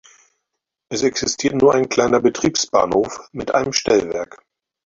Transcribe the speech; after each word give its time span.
Es 0.89 1.03
existiert 1.03 1.53
nur 1.61 1.75
ein 1.75 1.87
kleiner 1.87 2.19
Betriebsbahnhof 2.19 3.29
mit 3.33 3.53
einem 3.53 3.71
Stellwerk. 3.71 4.43